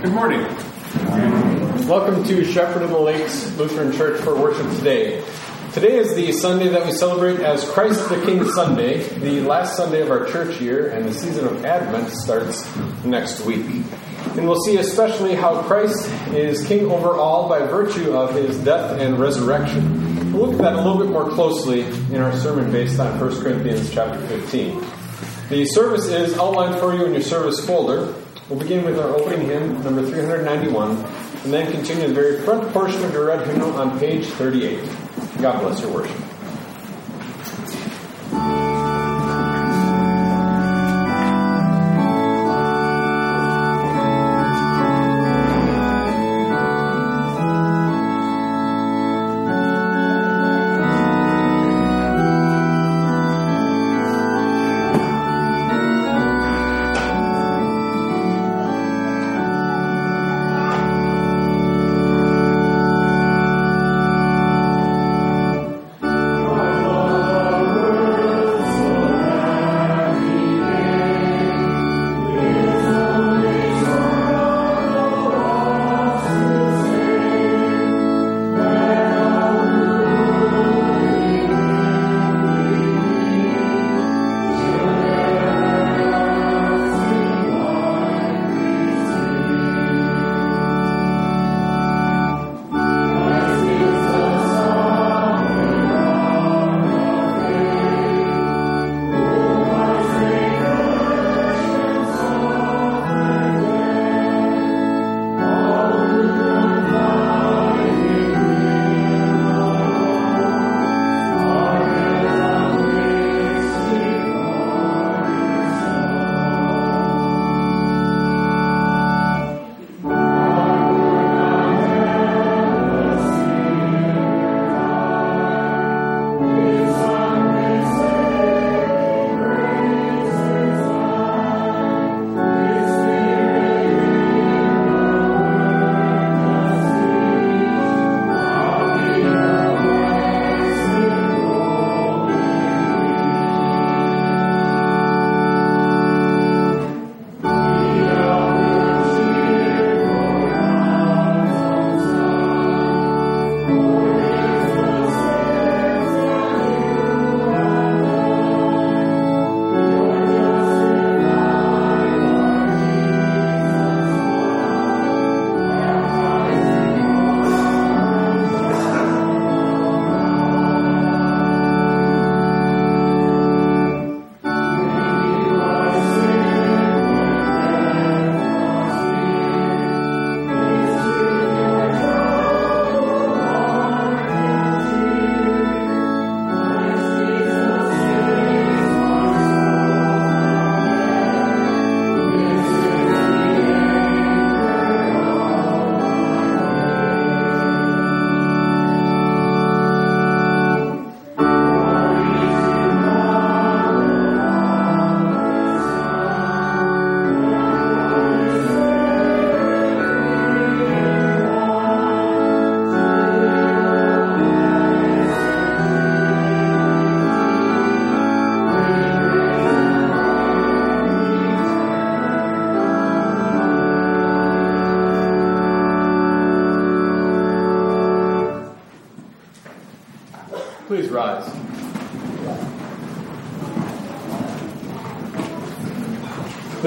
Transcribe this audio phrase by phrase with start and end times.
[0.00, 0.40] Good morning.
[1.86, 5.22] Welcome to Shepherd of the Lakes Lutheran Church for worship today.
[5.74, 10.00] Today is the Sunday that we celebrate as Christ the King Sunday, the last Sunday
[10.00, 12.66] of our church year, and the season of Advent starts
[13.04, 13.66] next week.
[14.38, 18.98] And we'll see especially how Christ is king over all by virtue of his death
[18.98, 20.32] and resurrection.
[20.32, 23.42] We'll look at that a little bit more closely in our sermon based on 1
[23.42, 24.82] Corinthians chapter 15.
[25.50, 28.14] The service is outlined for you in your service folder.
[28.50, 30.96] We'll begin with our opening hymn, number 391,
[31.44, 34.84] and then continue the very front portion of your red hymnal on page 38.
[35.40, 36.29] God bless your worship.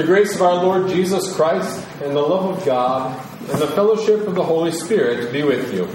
[0.03, 3.17] The grace of our Lord Jesus Christ and the love of God
[3.49, 5.85] and the fellowship of the Holy Spirit be with you.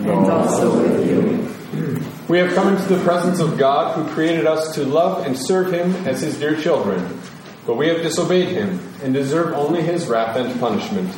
[0.00, 2.04] And also with you.
[2.28, 5.72] We have come into the presence of God who created us to love and serve
[5.72, 7.20] Him as His dear children.
[7.64, 11.16] But we have disobeyed Him and deserve only His wrath and punishment.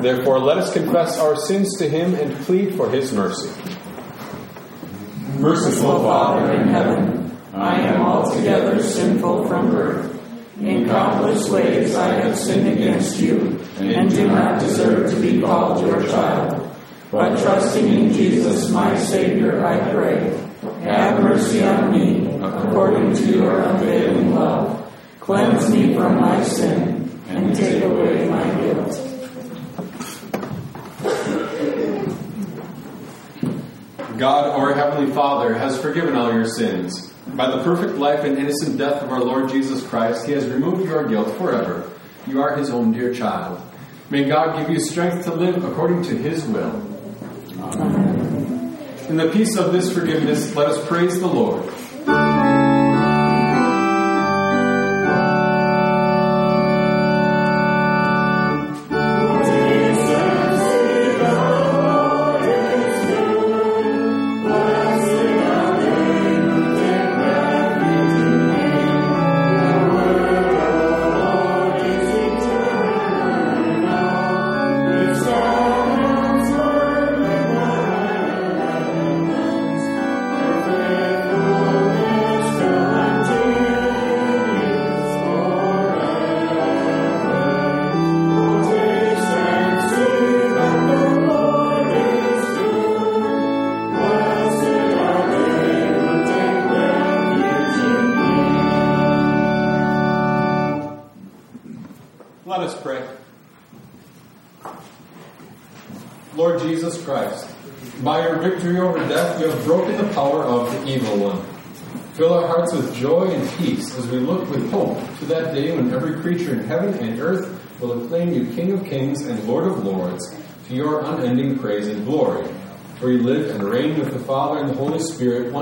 [0.00, 3.50] Therefore, let us confess our sins to Him and plead for His mercy.
[5.40, 10.15] Merciful Father in heaven, I am altogether sinful from birth.
[10.86, 15.84] In countless ways I have sinned against you and do not deserve to be called
[15.84, 16.76] your child.
[17.10, 20.30] But trusting in Jesus, my Savior, I pray,
[20.82, 24.88] have mercy on me according to your unfailing love.
[25.18, 29.02] Cleanse me from my sin and take away my guilt.
[34.16, 37.12] God, our Heavenly Father, has forgiven all your sins.
[37.34, 40.88] By the perfect life and innocent death of our Lord Jesus Christ, He has removed
[40.88, 41.90] your guilt forever.
[42.26, 43.60] You are His own dear child.
[44.10, 46.74] May God give you strength to live according to His will.
[49.08, 51.64] In the peace of this forgiveness, let us praise the Lord.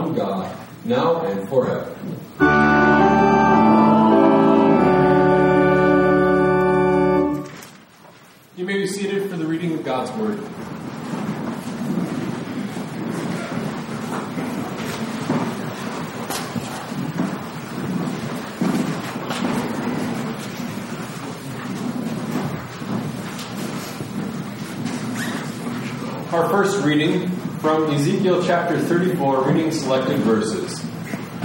[0.05, 1.97] One God, now and forever.
[8.57, 10.41] You may be seated for the reading of God's Word.
[26.33, 27.34] Our first reading
[27.65, 30.85] from Ezekiel chapter 34, reading selected verses.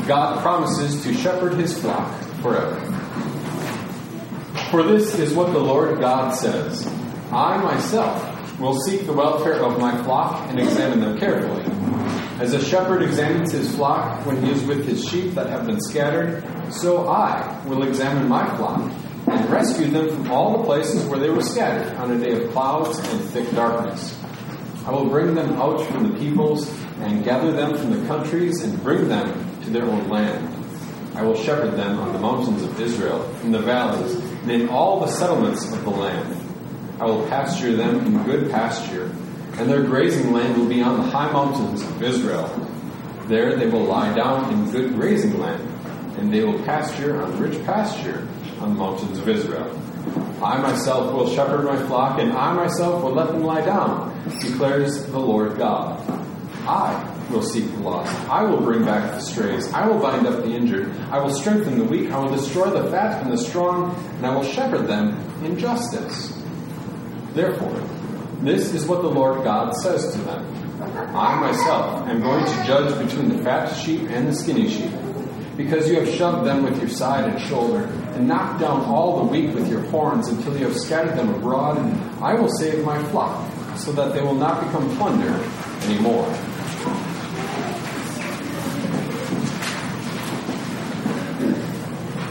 [0.06, 2.76] God promises to shepherd his flock forever.
[4.70, 6.86] For this is what the Lord God says
[7.32, 11.64] I myself will seek the welfare of my flock and examine them carefully.
[12.42, 15.80] As a shepherd examines his flock when he is with his sheep that have been
[15.80, 18.92] scattered, so I will examine my flock
[19.26, 22.52] and rescue them from all the places where they were scattered on a day of
[22.52, 24.19] clouds and thick darkness.
[24.86, 28.82] I will bring them out from the peoples and gather them from the countries and
[28.82, 30.56] bring them to their own land.
[31.16, 35.02] I will shepherd them on the mountains of Israel, in the valleys, and in all
[35.02, 36.36] the settlements of the land.
[37.00, 39.12] I will pasture them in good pasture,
[39.58, 42.48] and their grazing land will be on the high mountains of Israel.
[43.28, 45.62] There they will lie down in good grazing land,
[46.18, 48.28] and they will pasture on rich pasture
[48.60, 49.70] on the mountains of Israel.
[50.42, 55.06] I myself will shepherd my flock, and I myself will let them lie down, declares
[55.08, 56.00] the Lord God.
[56.68, 58.14] I will seek the lost.
[58.30, 59.72] I will bring back the strays.
[59.74, 60.92] I will bind up the injured.
[61.12, 62.12] I will strengthen the weak.
[62.12, 66.36] I will destroy the fat and the strong, and I will shepherd them in justice.
[67.34, 67.82] Therefore,
[68.42, 70.56] this is what the Lord God says to them
[71.16, 74.92] I myself am going to judge between the fat sheep and the skinny sheep.
[75.58, 77.84] Because you have shoved them with your side and shoulder,
[78.20, 81.78] and knock down all the weak with your horns until you have scattered them abroad,
[81.78, 85.42] and I will save my flock, so that they will not become plunder
[85.84, 86.28] anymore.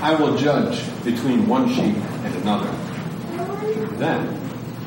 [0.02, 2.70] I will judge between one sheep and another.
[3.96, 4.38] Then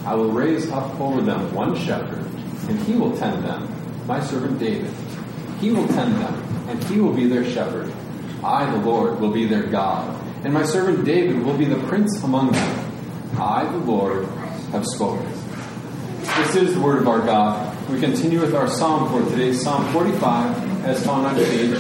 [0.06, 2.24] I will raise up over them one shepherd,
[2.70, 3.68] and he will tend them,
[4.06, 4.94] my servant David.
[5.60, 7.92] He will tend them, and he will be their shepherd.
[8.44, 12.24] I, the Lord, will be their God, and my servant David will be the prince
[12.24, 12.92] among them.
[13.38, 14.26] I, the Lord,
[14.72, 15.26] have spoken.
[16.38, 17.78] This is the word of our God.
[17.90, 21.72] We continue with our psalm for today, Psalm 45, as found on page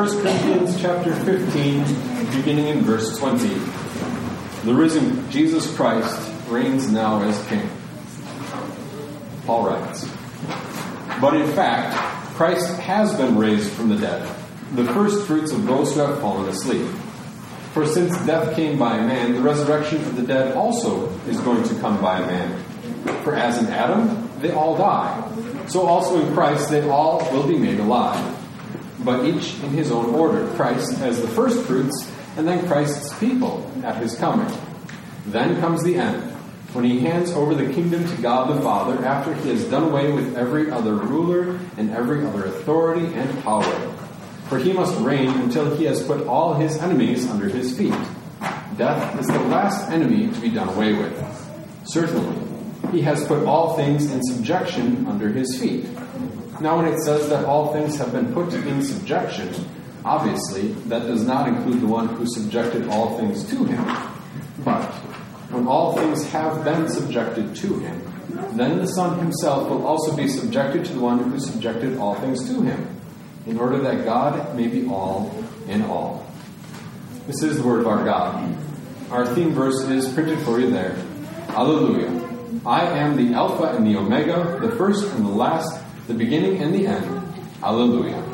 [0.00, 1.84] 1 Corinthians chapter 15,
[2.34, 3.48] beginning in verse 20.
[4.64, 7.68] The risen Jesus Christ reigns now as King.
[9.44, 10.10] Paul writes,
[11.20, 11.94] But in fact,
[12.34, 14.26] Christ has been raised from the dead,
[14.72, 16.88] the first fruits of those who have fallen asleep.
[17.74, 21.62] For since death came by a man, the resurrection of the dead also is going
[21.64, 22.62] to come by a man.
[23.22, 27.58] For as in Adam, they all die, so also in Christ they all will be
[27.58, 28.29] made alive.
[29.04, 33.70] But each in his own order Christ as the first fruits, and then Christ's people
[33.82, 34.54] at his coming.
[35.26, 36.22] Then comes the end,
[36.72, 40.12] when he hands over the kingdom to God the Father after he has done away
[40.12, 43.96] with every other ruler and every other authority and power.
[44.48, 47.94] For he must reign until he has put all his enemies under his feet.
[48.76, 51.14] Death is the last enemy to be done away with.
[51.84, 52.36] Certainly,
[52.92, 55.86] he has put all things in subjection under his feet.
[56.60, 59.52] Now, when it says that all things have been put in subjection,
[60.04, 63.82] obviously that does not include the one who subjected all things to him.
[64.64, 64.84] But
[65.50, 68.02] when all things have been subjected to him,
[68.52, 72.46] then the Son himself will also be subjected to the one who subjected all things
[72.48, 73.00] to him,
[73.46, 75.34] in order that God may be all
[75.66, 76.26] in all.
[77.26, 78.56] This is the word of our God.
[79.10, 80.96] Our theme verse is printed for you there.
[81.48, 82.28] Alleluia.
[82.66, 85.79] I am the Alpha and the Omega, the first and the last,
[86.10, 87.22] the beginning and the end.
[87.62, 88.29] Alleluia.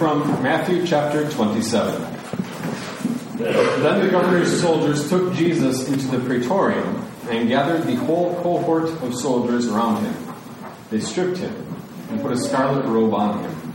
[0.00, 2.00] From Matthew chapter 27.
[3.36, 9.14] Then the governor's soldiers took Jesus into the praetorium and gathered the whole cohort of
[9.14, 10.34] soldiers around him.
[10.88, 11.54] They stripped him
[12.08, 13.74] and put a scarlet robe on him.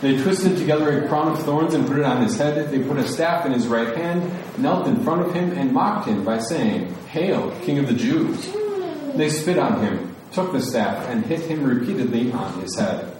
[0.00, 2.72] They twisted together a crown of thorns and put it on his head.
[2.72, 6.08] They put a staff in his right hand, knelt in front of him, and mocked
[6.08, 8.52] him by saying, Hail, King of the Jews!
[9.14, 13.16] They spit on him, took the staff, and hit him repeatedly on his head.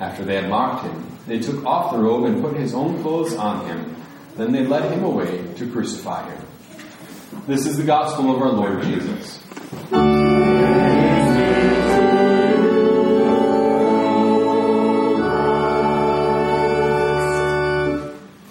[0.00, 3.34] After they had mocked him, they took off the robe and put his own clothes
[3.34, 3.94] on him.
[4.34, 6.42] Then they led him away to crucify him.
[7.46, 9.38] This is the gospel of our Lord Jesus.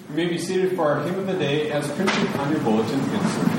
[0.07, 2.99] You may be seated for our hymn of the day as printed on your bulletin
[2.99, 3.58] insert.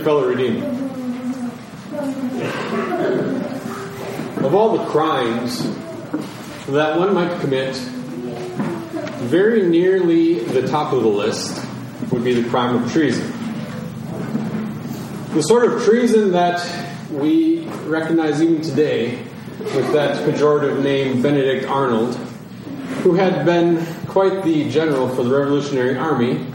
[0.00, 0.64] Dear fellow Redeemer,
[4.46, 5.62] of all the crimes
[6.68, 11.62] that one might commit, very nearly the top of the list
[12.10, 13.30] would be the crime of treason.
[15.34, 16.66] The sort of treason that
[17.10, 19.18] we recognize even today
[19.58, 22.14] with that pejorative name Benedict Arnold,
[23.02, 26.46] who had been quite the general for the Revolutionary Army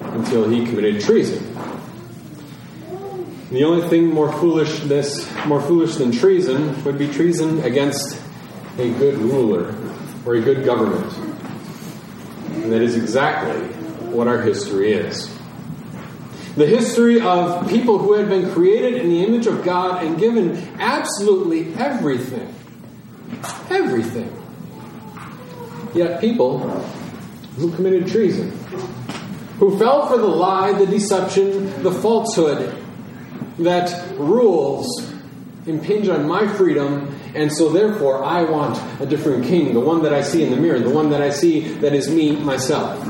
[0.00, 1.47] until he committed treason.
[3.50, 8.20] The only thing more foolishness, more foolish than treason, would be treason against
[8.76, 9.74] a good ruler
[10.26, 11.10] or a good government.
[12.62, 13.58] And that is exactly
[14.10, 15.34] what our history is.
[16.56, 20.54] The history of people who had been created in the image of God and given
[20.78, 22.54] absolutely everything.
[23.70, 24.30] Everything.
[25.94, 26.58] Yet people
[27.56, 28.50] who committed treason,
[29.58, 32.84] who fell for the lie, the deception, the falsehood
[33.58, 35.12] that rules
[35.66, 40.12] impinge on my freedom, and so therefore I want a different king, the one that
[40.12, 43.02] I see in the mirror, the one that I see that is me, myself.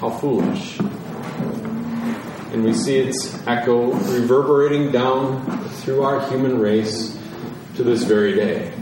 [0.00, 0.78] How foolish.
[2.52, 7.18] And we see its echo reverberating down through our human race
[7.76, 8.72] to this very day.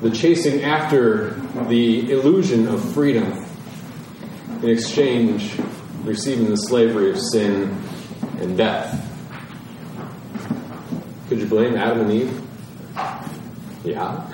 [0.00, 1.30] The chasing after
[1.68, 3.46] the illusion of freedom,
[4.62, 5.56] in exchange,
[6.04, 7.76] receiving the slavery of sin
[8.38, 9.08] and death.
[11.28, 12.42] Could you blame Adam and Eve?
[13.84, 14.30] Yeah.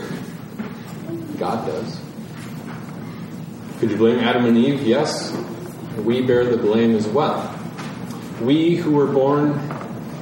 [1.38, 2.00] God does.
[3.78, 4.82] Could you blame Adam and Eve?
[4.82, 5.32] Yes.
[5.98, 7.54] We bear the blame as well.
[8.40, 9.52] We who were born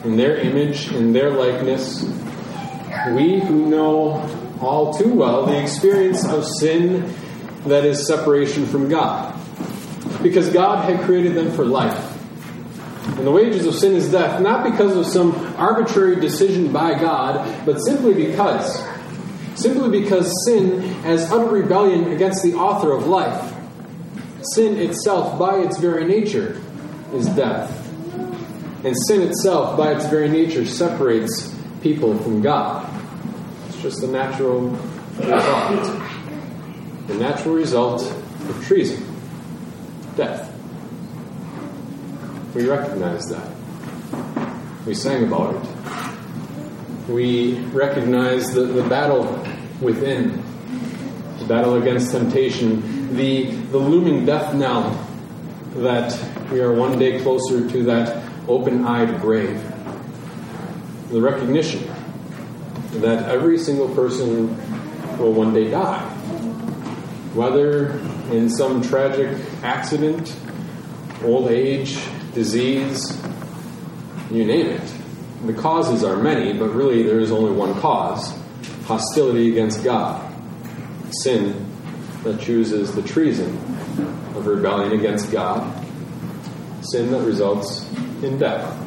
[0.04, 2.02] in their image, in their likeness,
[3.12, 4.28] we who know
[4.60, 7.14] all too well the experience of sin
[7.64, 9.34] that is separation from God.
[10.26, 12.12] Because God had created them for life.
[13.16, 17.64] And the wages of sin is death, not because of some arbitrary decision by God,
[17.64, 18.84] but simply because.
[19.54, 23.54] Simply because sin has utter rebellion against the author of life.
[24.54, 26.60] Sin itself, by its very nature,
[27.14, 27.70] is death.
[28.84, 32.84] And sin itself, by its very nature, separates people from God.
[33.68, 34.70] It's just the natural
[35.20, 36.02] result.
[37.06, 39.05] The natural result of treason
[40.16, 40.52] death.
[42.54, 43.48] We recognize that.
[44.86, 47.10] We sang about it.
[47.10, 49.46] We recognize the, the battle
[49.80, 50.42] within,
[51.38, 55.06] the battle against temptation, the, the looming death knell
[55.74, 56.18] that
[56.50, 59.62] we are one day closer to that open eyed grave.
[61.10, 61.88] The recognition
[62.92, 64.48] that every single person
[65.18, 66.02] will one day die.
[67.34, 68.00] Whether
[68.30, 70.34] in some tragic accident,
[71.24, 71.98] old age,
[72.34, 73.20] disease,
[74.30, 74.94] you name it.
[75.46, 78.36] The causes are many, but really there is only one cause
[78.84, 80.22] hostility against God.
[81.22, 81.66] Sin
[82.24, 83.56] that chooses the treason
[84.34, 85.84] of rebellion against God.
[86.82, 87.88] Sin that results
[88.22, 88.80] in death.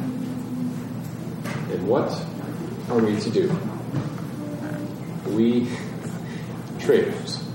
[1.72, 2.10] And what
[2.90, 3.58] are we to do?
[5.28, 5.68] We
[6.78, 7.49] traitors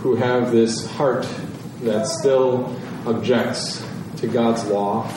[0.00, 1.28] who have this heart
[1.82, 2.74] that still
[3.06, 3.86] objects
[4.16, 5.10] to God's law,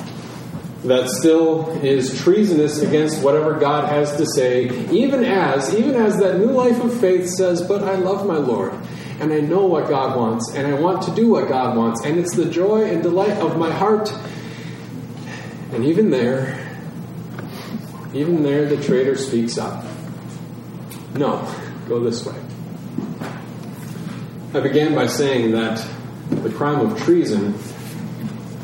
[0.83, 6.37] that still is treasonous against whatever God has to say, even as, even as that
[6.37, 8.73] new life of faith says, But I love my Lord,
[9.21, 12.19] and I know what God wants, and I want to do what God wants, and
[12.19, 14.13] it's the joy and delight of my heart.
[15.71, 16.59] And even there,
[18.13, 19.85] even there, the traitor speaks up.
[21.15, 21.49] No,
[21.87, 22.42] go this way.
[24.55, 25.83] I began by saying that
[26.29, 27.55] the crime of treason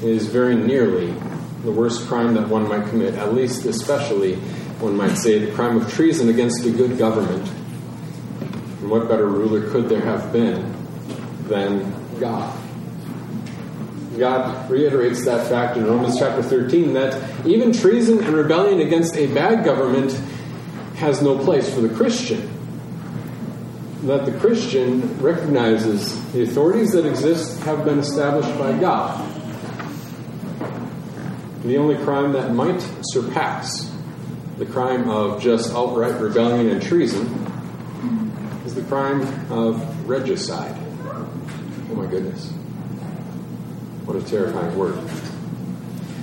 [0.04, 1.12] is very nearly
[1.64, 4.36] the worst crime that one might commit, at least, especially,
[4.82, 7.48] one might say, the crime of treason against a good government.
[8.82, 10.72] And what better ruler could there have been
[11.48, 12.56] than God?
[14.20, 19.26] God reiterates that fact in Romans chapter 13 that even treason and rebellion against a
[19.34, 20.12] bad government
[20.98, 22.49] has no place for the Christian.
[24.10, 29.24] That the Christian recognizes the authorities that exist have been established by God.
[31.62, 33.96] The only crime that might surpass
[34.58, 37.28] the crime of just outright rebellion and treason
[38.66, 40.76] is the crime of regicide.
[41.06, 42.50] Oh my goodness.
[44.06, 45.00] What a terrifying word.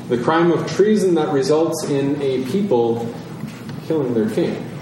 [0.09, 3.15] The crime of treason that results in a people
[3.87, 4.76] killing their king.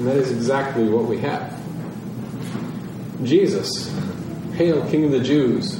[0.00, 1.54] And that is exactly what we have.
[3.22, 3.94] Jesus,
[4.54, 5.78] hail King of the Jews,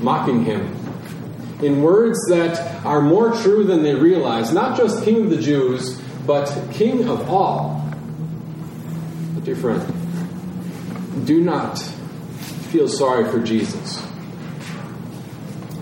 [0.00, 0.74] mocking him.
[1.62, 6.00] In words that are more true than they realize, not just King of the Jews,
[6.26, 7.88] but King of all.
[9.36, 9.86] But, dear friend,
[11.24, 14.04] do not feel sorry for Jesus.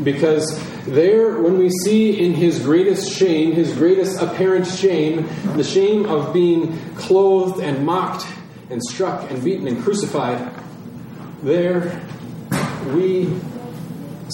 [0.05, 6.07] Because there, when we see in his greatest shame, his greatest apparent shame, the shame
[6.07, 8.27] of being clothed and mocked
[8.69, 10.53] and struck and beaten and crucified,
[11.43, 12.03] there
[12.89, 13.35] we,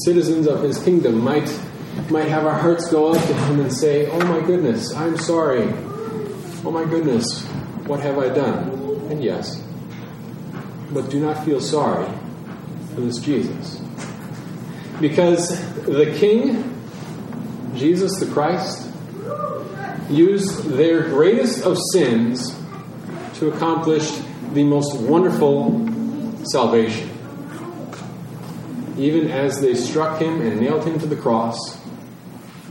[0.05, 1.49] citizens of his kingdom, might,
[2.11, 5.63] might have our hearts go out to him and say, Oh my goodness, I'm sorry.
[6.65, 7.45] Oh my goodness,
[7.87, 8.71] what have I done?
[9.09, 9.63] And yes,
[10.91, 12.11] but do not feel sorry
[12.93, 13.81] for this Jesus.
[15.01, 16.75] Because the King,
[17.77, 18.91] Jesus the Christ,
[20.11, 22.61] used their greatest of sins
[23.45, 24.11] to accomplish
[24.55, 25.87] the most wonderful
[26.45, 27.11] salvation.
[28.97, 31.79] Even as they struck him and nailed him to the cross,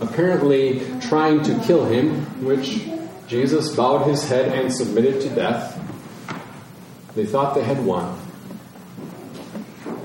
[0.02, 2.90] apparently trying to kill him, which
[3.28, 5.80] Jesus bowed his head and submitted to death,
[7.14, 8.20] they thought they had won.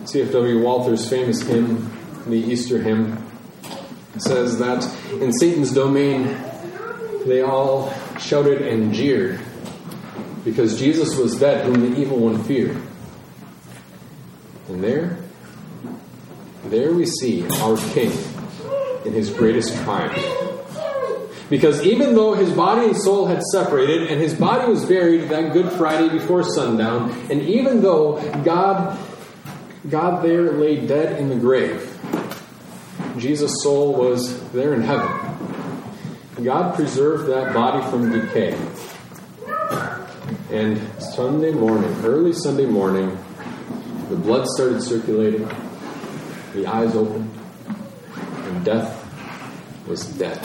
[0.05, 0.63] C.F.W.
[0.63, 1.91] Walther's famous hymn,
[2.27, 3.25] the Easter hymn,
[4.19, 6.37] says that in Satan's domain
[7.27, 9.41] they all shouted and jeered
[10.49, 12.81] because Jesus was dead, whom the evil one feared.
[14.69, 15.19] And there,
[16.65, 18.11] there we see our King
[19.05, 20.17] in his greatest triumph.
[21.51, 25.53] Because even though his body and soul had separated, and his body was buried that
[25.53, 28.99] Good Friday before sundown, and even though God,
[29.91, 31.95] God there lay dead in the grave,
[33.19, 35.11] Jesus' soul was there in heaven.
[36.43, 38.57] God preserved that body from decay.
[40.51, 43.19] And Sunday morning, early Sunday morning,
[44.09, 45.47] the blood started circulating,
[46.55, 47.31] the eyes opened,
[48.17, 48.97] and death
[49.87, 50.43] was dead.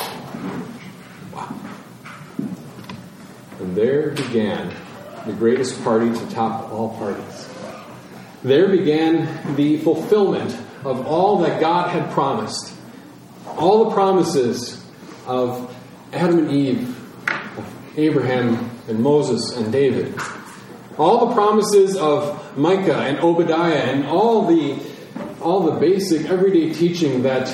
[1.33, 1.55] Wow.
[3.61, 4.73] And there began
[5.25, 7.49] the greatest party to top all parties.
[8.43, 12.73] There began the fulfillment of all that God had promised.
[13.47, 14.85] All the promises
[15.25, 15.73] of
[16.11, 16.89] Adam and Eve,
[17.57, 20.13] of Abraham and Moses and David.
[20.97, 24.79] All the promises of Micah and Obadiah and all the
[25.41, 27.53] all the basic everyday teaching that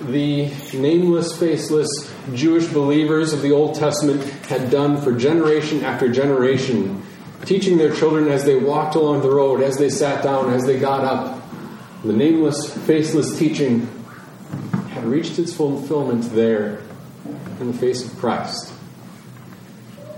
[0.00, 1.88] the nameless, faceless
[2.34, 7.02] Jewish believers of the Old Testament had done for generation after generation,
[7.44, 10.78] teaching their children as they walked along the road, as they sat down, as they
[10.80, 11.40] got up.
[12.02, 13.88] The nameless, faceless teaching
[14.90, 16.82] had reached its fulfillment there
[17.60, 18.71] in the face of Christ.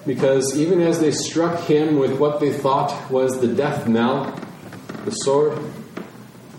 [0.07, 4.39] Because even as they struck him with what they thought was the death knell,
[5.05, 5.59] the sword,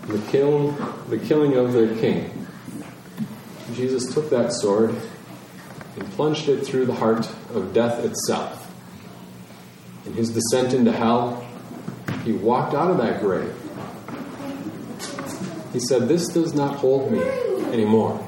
[0.08, 0.76] the killing,
[1.08, 2.46] the killing of their king,
[3.74, 4.94] Jesus took that sword
[5.96, 8.62] and plunged it through the heart of death itself.
[10.04, 11.46] In his descent into hell,
[12.24, 13.54] he walked out of that grave
[15.76, 17.20] he said, This does not hold me
[17.70, 18.26] anymore.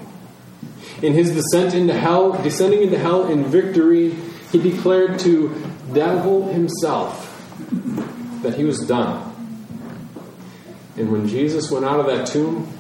[1.01, 4.15] In his descent into hell, descending into hell in victory,
[4.53, 5.55] he declared to
[5.93, 7.25] devil himself
[8.43, 9.25] that he was done.
[10.97, 12.73] And when Jesus went out of that tomb,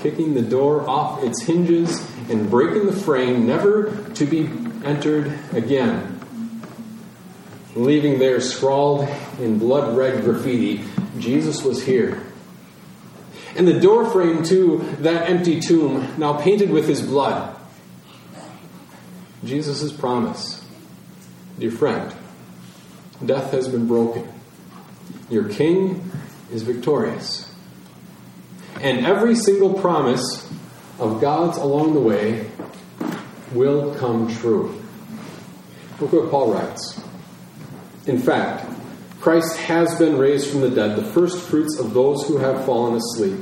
[0.00, 4.48] kicking the door off its hinges and breaking the frame, never to be
[4.84, 6.20] entered again,
[7.74, 10.84] leaving there scrawled in blood red graffiti,
[11.18, 12.22] Jesus was here
[13.56, 17.54] and the doorframe to that empty tomb, now painted with his blood.
[19.46, 20.64] Jesus' promise.
[21.58, 22.14] Dear friend,
[23.24, 24.28] death has been broken.
[25.30, 26.10] Your king
[26.52, 27.50] is victorious.
[28.80, 30.50] And every single promise
[30.98, 32.50] of God's along the way
[33.52, 34.80] will come true.
[36.00, 37.00] Look what Paul writes.
[38.06, 38.70] In fact,
[39.20, 42.96] Christ has been raised from the dead, the first fruits of those who have fallen
[42.96, 43.40] asleep.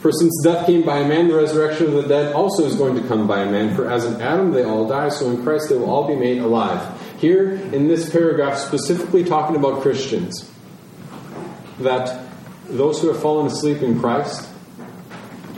[0.00, 2.94] For since death came by a man, the resurrection of the dead also is going
[3.00, 3.74] to come by a man.
[3.74, 6.38] For as in Adam they all die, so in Christ they will all be made
[6.38, 7.00] alive.
[7.18, 10.48] Here in this paragraph, specifically talking about Christians,
[11.80, 12.26] that
[12.68, 14.48] those who have fallen asleep in Christ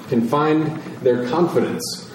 [0.08, 2.10] can find their confidence,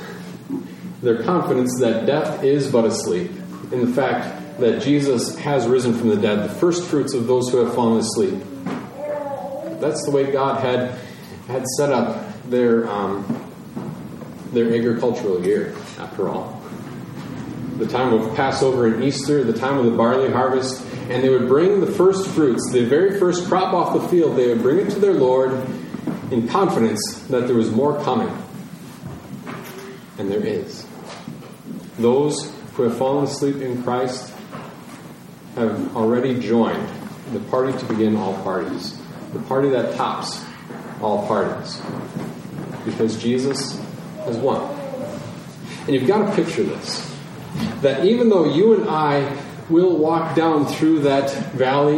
[1.03, 3.31] their confidence that death is but a sleep,
[3.71, 7.51] in the fact that Jesus has risen from the dead, the first fruits of those
[7.51, 8.41] who have fallen asleep.
[9.79, 10.97] That's the way God had
[11.47, 13.25] had set up their um,
[14.51, 15.75] their agricultural year.
[15.99, 16.61] After all,
[17.77, 21.47] the time of Passover and Easter, the time of the barley harvest, and they would
[21.47, 24.37] bring the first fruits, the very first crop off the field.
[24.37, 25.51] They would bring it to their Lord,
[26.31, 28.35] in confidence that there was more coming.
[30.17, 30.85] And there is.
[31.97, 34.33] Those who have fallen asleep in Christ
[35.55, 36.87] have already joined
[37.31, 38.97] the party to begin all parties,
[39.33, 40.43] the party that tops
[41.01, 41.81] all parties,
[42.85, 43.79] because Jesus
[44.25, 44.61] has won.
[45.85, 47.11] And you've got to picture this
[47.81, 51.97] that even though you and I will walk down through that valley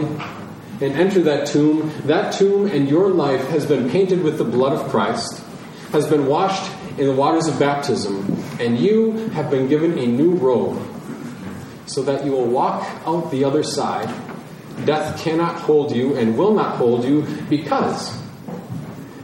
[0.81, 4.73] and enter that tomb, that tomb and your life has been painted with the blood
[4.73, 5.43] of Christ,
[5.91, 10.31] has been washed in the waters of baptism, and you have been given a new
[10.35, 10.81] robe
[11.85, 14.13] so that you will walk out the other side.
[14.85, 18.21] Death cannot hold you and will not hold you because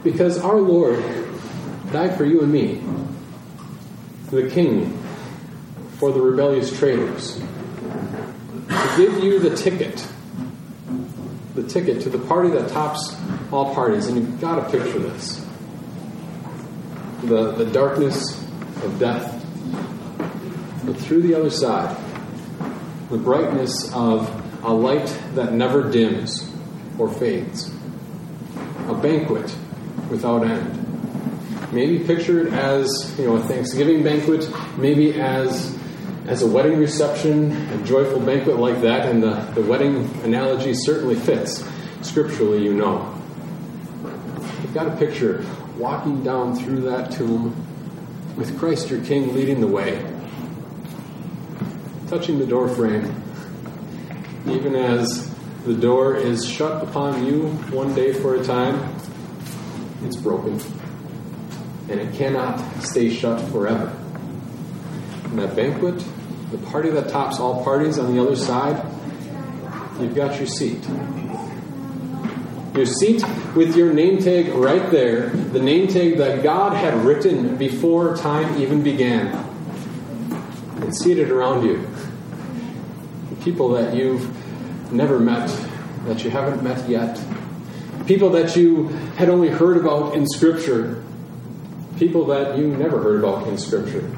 [0.04, 1.02] because our Lord
[1.92, 2.80] died for you and me.
[4.30, 4.96] The king
[5.98, 7.40] for the rebellious traitors.
[8.68, 10.06] To give you the ticket
[11.54, 13.16] the ticket to the party that tops
[13.52, 14.06] all parties.
[14.08, 15.44] And you've got to picture this
[17.22, 18.38] the, the darkness
[18.82, 19.40] of death.
[20.84, 21.96] But through the other side,
[23.08, 24.28] the brightness of
[24.62, 26.50] a light that never dims
[26.98, 27.72] or fades.
[28.88, 29.54] A banquet
[30.14, 31.72] without end.
[31.72, 34.48] Maybe pictured as you know a Thanksgiving banquet,
[34.78, 35.76] maybe as
[36.26, 41.16] as a wedding reception, a joyful banquet like that, and the, the wedding analogy certainly
[41.16, 41.64] fits.
[42.00, 43.12] Scripturally, you know.
[44.62, 45.44] You've got a picture
[45.76, 47.54] walking down through that tomb
[48.36, 50.02] with Christ your King leading the way,
[52.08, 53.22] touching the door frame,
[54.46, 58.93] even as the door is shut upon you one day for a time,
[60.04, 60.60] it's broken.
[61.88, 63.96] And it cannot stay shut forever.
[65.24, 66.04] And that banquet
[66.54, 68.76] the party that tops all parties on the other side,
[70.00, 70.86] you've got your seat.
[72.74, 73.24] Your seat
[73.56, 78.60] with your name tag right there, the name tag that God had written before time
[78.60, 79.28] even began.
[80.76, 81.88] And seated around you,
[83.30, 85.48] The people that you've never met,
[86.06, 87.20] that you haven't met yet,
[88.06, 91.02] people that you had only heard about in Scripture,
[91.98, 94.10] people that you never heard about in Scripture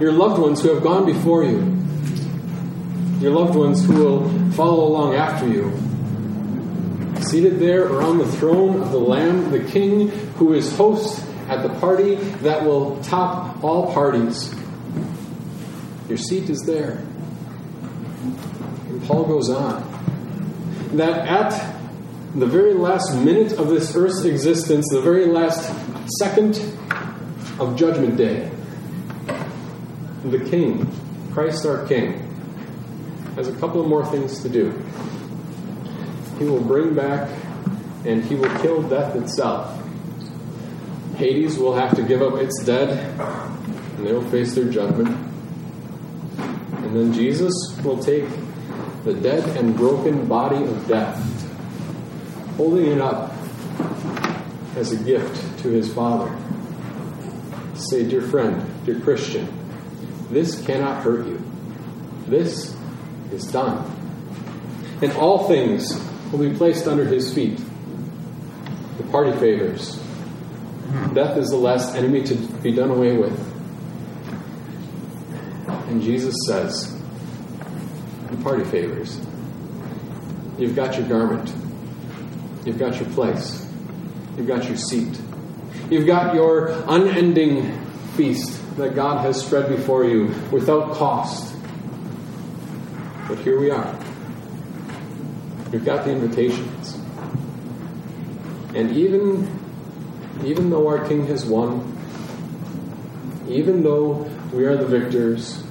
[0.00, 1.58] your loved ones who have gone before you,
[3.20, 5.70] your loved ones who will follow along after you.
[7.20, 11.68] Seated there around the throne of the Lamb, the King who is host at the
[11.80, 14.54] party that will top all parties.
[16.08, 16.92] Your seat is there.
[18.88, 19.86] And Paul goes on
[20.94, 21.79] that at
[22.34, 25.72] the very last minute of this earth's existence, the very last
[26.18, 26.56] second
[27.58, 28.50] of Judgment Day,
[30.24, 30.90] the King,
[31.32, 32.26] Christ our King,
[33.34, 34.70] has a couple of more things to do.
[36.38, 37.28] He will bring back
[38.04, 39.76] and he will kill death itself.
[41.16, 42.90] Hades will have to give up its dead
[43.96, 45.08] and they will face their judgment.
[46.38, 47.52] And then Jesus
[47.84, 48.24] will take
[49.04, 51.18] the dead and broken body of death,
[52.60, 53.32] holding it up
[54.76, 56.30] as a gift to his Father.
[57.74, 59.48] Say, dear friend, dear Christian,
[60.28, 61.42] this cannot hurt you.
[62.26, 62.76] This
[63.32, 63.90] is done.
[65.00, 65.98] And all things
[66.30, 67.58] will be placed under his feet.
[68.98, 69.98] The party favors.
[71.14, 73.38] Death is the last enemy to be done away with.
[75.88, 76.94] And Jesus says,
[78.30, 79.18] the party favors.
[80.58, 81.50] You've got your garment.
[82.64, 83.66] You've got your place.
[84.36, 85.20] You've got your seat.
[85.90, 87.78] You've got your unending
[88.16, 91.54] feast that God has spread before you without cost.
[93.28, 93.98] But here we are.
[95.72, 96.96] We've got the invitations.
[98.74, 99.58] And even,
[100.44, 101.96] even though our King has won,
[103.48, 105.62] even though we are the victors,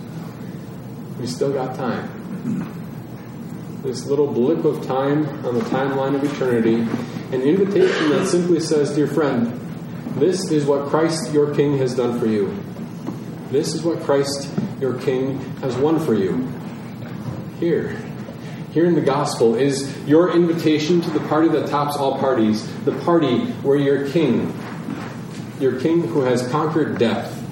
[1.20, 2.76] we still got time.
[3.90, 8.94] This little blip of time on the timeline of eternity, an invitation that simply says,
[8.94, 9.60] Dear friend,
[10.18, 12.56] this is what Christ your King has done for you.
[13.50, 14.48] This is what Christ,
[14.80, 16.48] your King, has won for you.
[17.60, 18.00] Here,
[18.74, 22.96] here in the gospel is your invitation to the party that tops all parties, the
[23.00, 24.54] party where your King,
[25.60, 27.44] your King who has conquered death,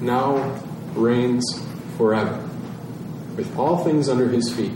[0.00, 0.62] now
[0.94, 1.60] reigns
[1.96, 2.48] forever,
[3.40, 4.70] with all things under his feet,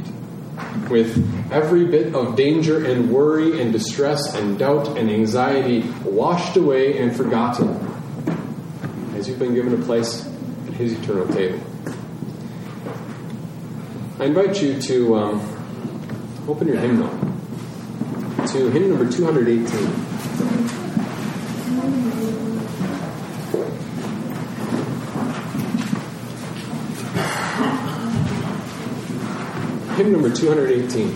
[0.89, 6.97] with every bit of danger and worry and distress and doubt and anxiety washed away
[6.99, 7.69] and forgotten
[9.15, 10.27] as you've been given a place
[10.67, 11.61] at His eternal table.
[14.19, 17.11] I invite you to um, open your hymnal
[18.47, 20.84] to hymn number 218.
[29.97, 31.09] Hymn number 218.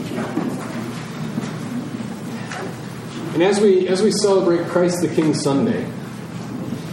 [3.35, 5.85] And as we as we celebrate Christ the King Sunday,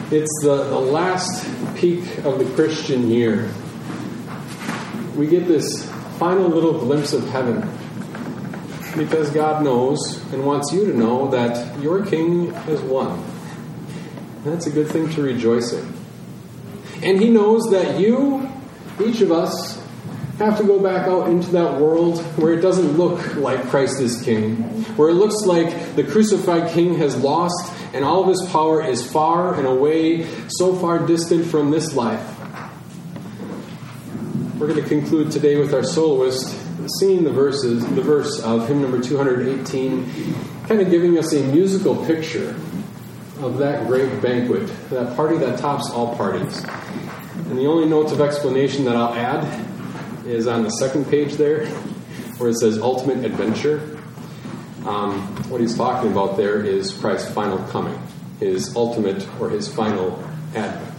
[0.09, 3.51] it's the, the last peak of the Christian year.
[5.15, 7.61] We get this final little glimpse of heaven
[8.97, 13.11] because God knows and wants you to know that your King has won.
[14.43, 15.93] And that's a good thing to rejoice in.
[17.03, 18.49] And He knows that you,
[19.05, 19.74] each of us,
[20.37, 24.21] have to go back out into that world where it doesn't look like Christ is
[24.21, 24.55] King,
[24.97, 29.09] where it looks like the crucified King has lost and all of his power is
[29.09, 32.21] far and away, so far distant from this life.
[34.59, 36.61] We're going to conclude today with our soloist
[36.99, 40.35] singing the verses, the verse of hymn number 218,
[40.67, 42.49] kind of giving us a musical picture
[43.39, 46.63] of that great banquet, that party that tops all parties.
[47.49, 49.74] And the only notes of explanation that I'll add
[50.25, 51.67] is on the second page there,
[52.37, 53.97] where it says ultimate adventure.
[54.85, 57.99] Um, what he's talking about there is Christ's final coming,
[58.39, 60.23] his ultimate or his final
[60.55, 60.93] advent.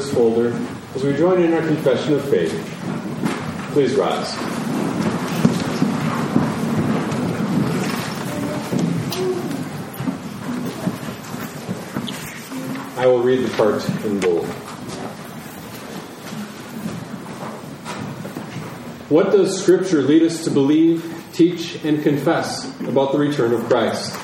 [0.00, 0.52] Service folder
[0.94, 2.52] as we join in our confession of faith.
[3.72, 4.34] Please rise.
[12.96, 14.46] I will read the part in bold.
[19.08, 24.16] What does Scripture lead us to believe, teach, and confess about the return of Christ?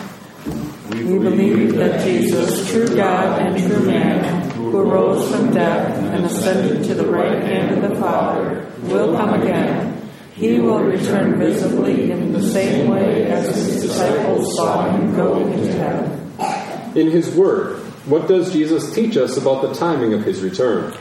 [0.91, 6.83] We believe that Jesus, true God and true man, who arose from death and ascended
[6.85, 10.11] to the right hand of the Father, will come again.
[10.35, 15.72] He will return visibly in the same way as his disciples saw him go into
[15.75, 16.97] heaven.
[16.97, 20.93] In his word, what does Jesus teach us about the timing of his return?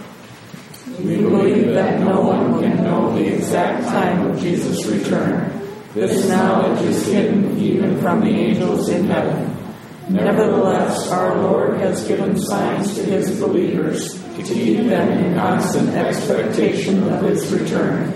[0.99, 5.67] We believe that no one can know the exact time of Jesus' return.
[5.95, 9.42] This knowledge is hidden even from the angels in heaven.
[10.09, 17.03] Nevertheless, our Lord has given signs to his believers to keep them in constant expectation
[17.03, 18.13] of his return.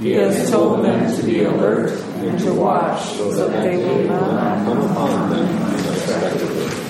[0.00, 4.64] He has told them to be alert and to watch so that they will not
[4.64, 6.86] come upon them unexpectedly.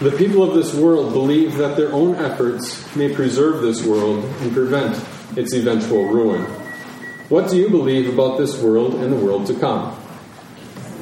[0.00, 4.52] The people of this world believe that their own efforts may preserve this world and
[4.52, 4.96] prevent
[5.36, 6.42] its eventual ruin.
[7.28, 9.96] What do you believe about this world and the world to come?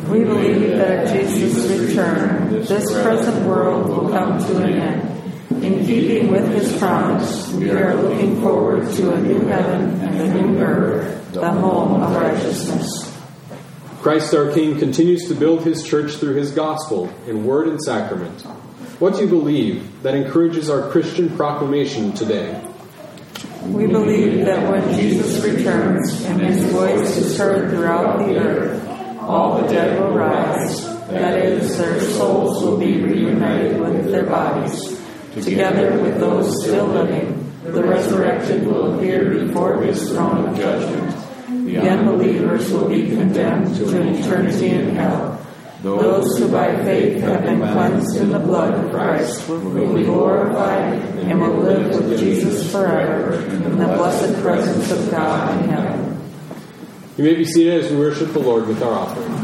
[0.08, 5.64] We believe that at Jesus' return, this present world will come to an end.
[5.64, 10.42] In keeping with his promise, we are looking forward to a new heaven and a
[10.42, 13.12] new earth, the home of righteousness.
[14.00, 18.42] Christ our King continues to build his church through his gospel in word and sacrament.
[18.98, 22.60] What do you believe that encourages our Christian proclamation today?
[23.66, 28.88] We believe that when Jesus returns and his voice is heard throughout the earth,
[29.20, 30.84] all the dead will rise.
[31.08, 35.00] That is, their souls will be reunited with their bodies.
[35.34, 41.16] Together with those still living, the resurrected will appear before his throne of judgment.
[41.66, 45.41] The unbelievers will be condemned to an eternity in hell.
[45.82, 50.92] Those who by faith have been cleansed in the blood of Christ will be glorified
[51.18, 56.20] and will live with Jesus forever in the blessed presence of God in heaven.
[57.16, 59.41] You may be seated as we worship the Lord with our offering.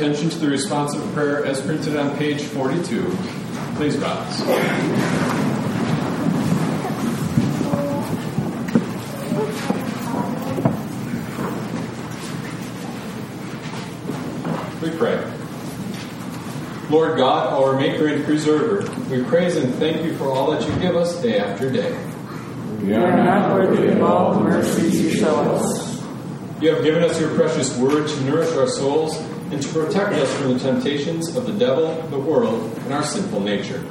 [0.00, 3.02] Attention to the responsive prayer as printed on page 42.
[3.74, 4.40] Please rise.
[14.80, 15.22] We pray.
[16.88, 20.74] Lord God, our Maker and Preserver, we praise and thank you for all that you
[20.80, 21.92] give us day after day.
[22.82, 26.02] We are not worthy of all the mercies you show us.
[26.62, 30.32] You have given us your precious word to nourish our souls and to protect us
[30.36, 33.84] from the temptations of the devil, the world, and our sinful nature.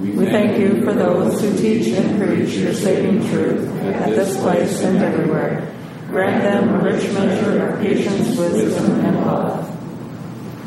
[0.00, 4.82] We thank you for those who teach and preach your saving truth at this place
[4.82, 5.72] and everywhere.
[6.08, 9.68] Grant them a rich measure of patience, wisdom, and love.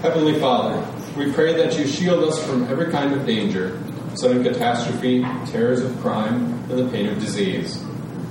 [0.02, 0.84] Heavenly Father,
[1.16, 3.80] we pray that you shield us from every kind of danger,
[4.16, 7.84] sudden catastrophe, terrors of crime, and the pain of disease.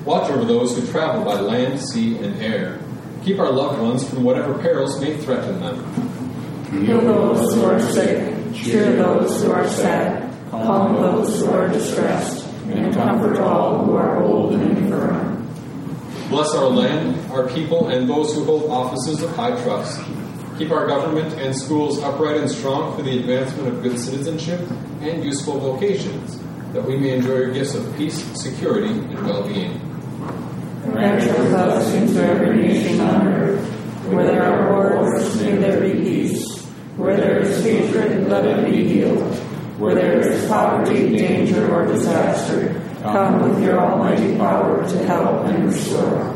[0.04, 2.80] Watch over those who travel by land, sea, and air.
[3.26, 6.86] Keep our loved ones from whatever perils may threaten them.
[6.86, 12.46] Heal those who are sick, cheer those who are sad, calm those who are distressed,
[12.68, 15.44] and comfort all who are old and infirm.
[16.28, 20.00] Bless our land, our people, and those who hold offices of high trust.
[20.56, 24.60] Keep our government and schools upright and strong for the advancement of good citizenship
[25.00, 26.38] and useful vocations,
[26.72, 29.95] that we may enjoy your gifts of peace, security, and well being.
[30.96, 33.62] Grant your blessings to every nation on earth.
[34.06, 36.64] Where there are wars, may there be peace.
[36.96, 39.20] Where there is hatred, let it be healed.
[39.78, 45.66] Where there is poverty, danger, or disaster, come with your almighty power to help and
[45.66, 46.34] restore.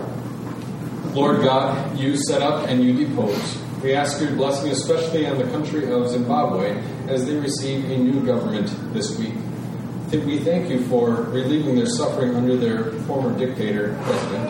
[1.14, 3.58] Lord God, you set up and you depose.
[3.82, 8.26] We ask your blessing especially on the country of Zimbabwe as they receive a new
[8.26, 9.32] government this week.
[10.12, 14.48] We thank you for relieving their suffering under their former dictator, president,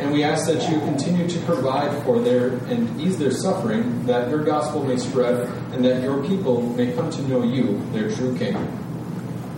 [0.00, 4.30] and we ask that you continue to provide for their and ease their suffering, that
[4.30, 8.36] your gospel may spread, and that your people may come to know you, their true
[8.38, 8.54] King.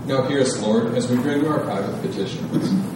[0.07, 2.94] Now hear us, Lord, as we bring our private petitions.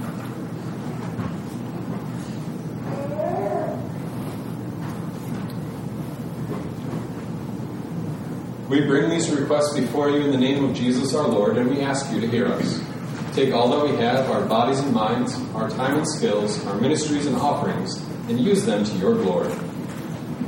[8.69, 11.81] We bring these requests before you in the name of Jesus our Lord, and we
[11.81, 12.85] ask you to hear us.
[13.33, 17.25] Take all that we have, our bodies and minds, our time and skills, our ministries
[17.25, 17.97] and offerings,
[18.29, 19.51] and use them to your glory.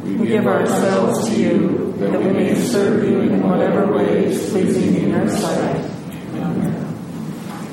[0.03, 4.97] We give ourselves to you, that we may serve you in whatever way is pleasing
[4.97, 5.77] in your sight.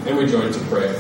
[0.06, 0.96] And we join to pray.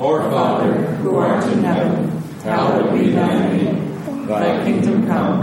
[0.00, 2.08] Our Father, who art in heaven,
[2.42, 4.26] hallowed be thy name.
[4.26, 5.42] Thy kingdom come,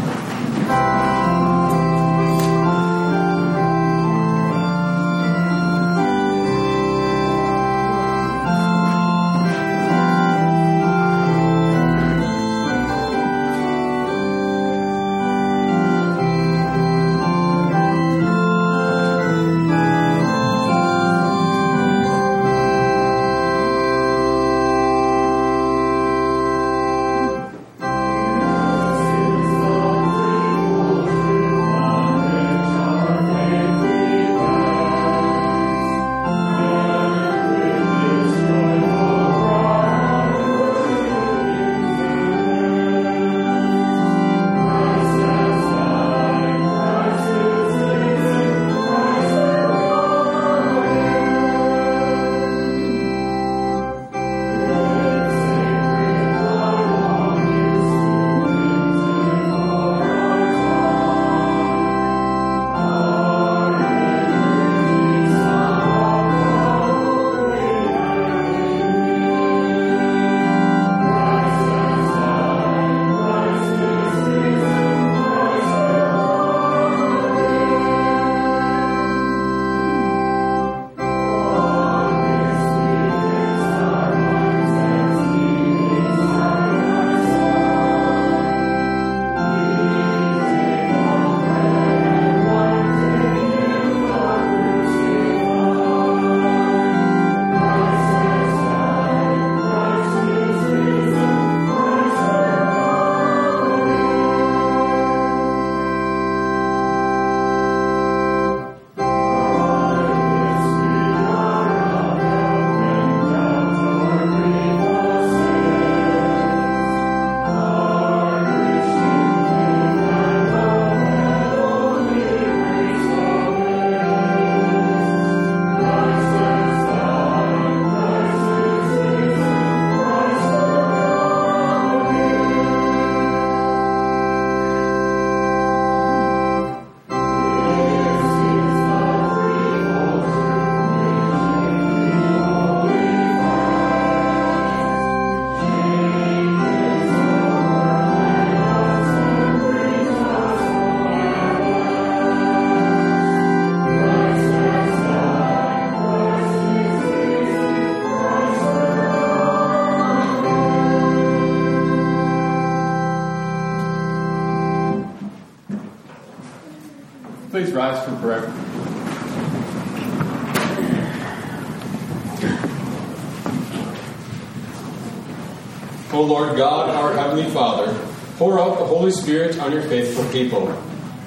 [178.41, 180.75] Pour out the Holy Spirit on your faithful people.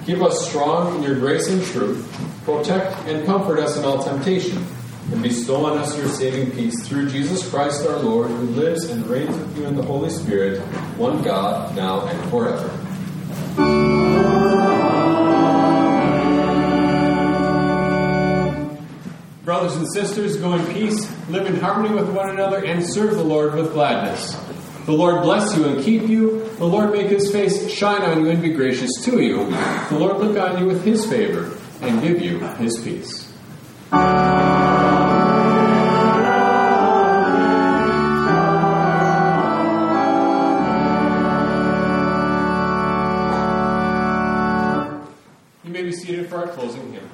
[0.05, 2.05] Give us strong in your grace and truth.
[2.45, 4.67] Protect and comfort us in all temptation.
[5.13, 9.07] And bestow on us your saving peace through Jesus Christ our Lord, who lives and
[9.07, 10.61] reigns with you in the Holy Spirit,
[10.97, 12.69] one God, now and forever.
[19.45, 23.23] Brothers and sisters, go in peace, live in harmony with one another, and serve the
[23.23, 24.37] Lord with gladness.
[24.87, 26.44] The Lord bless you and keep you.
[26.65, 29.51] The Lord make his face shine on you and be gracious to you.
[29.91, 33.31] The Lord look on you with his favor and give you his peace.
[45.65, 47.11] You may be seated for our closing hymn.